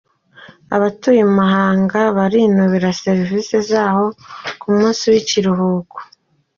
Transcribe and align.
Abahatuye 0.75 1.19
Imuhanga 1.27 1.99
barinubira 2.17 2.89
serivisi 3.03 3.55
zaho 3.69 4.05
ku 4.59 4.67
munsi 4.77 5.03
w’ikiruhuko 5.11 5.97